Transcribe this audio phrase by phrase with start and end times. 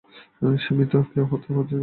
[0.57, 1.75] সে মৃত, কেউ তাকে হত্যা করেছে!